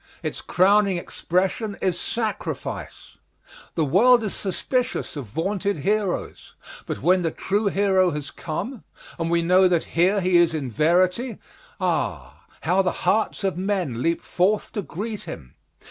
[0.23, 3.17] Its crowning expression is sacrifice.
[3.75, 6.55] The world is suspicious of vaunted heroes.
[6.87, 8.83] But when the true hero has come,
[9.19, 11.37] and we know that here he is in verity,
[11.79, 12.45] ah!
[12.61, 15.53] how the hearts of men leap forth to greet him!